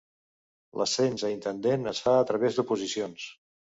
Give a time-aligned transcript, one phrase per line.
[0.81, 3.29] L'ascens a intendent es fa a través d'oposicions.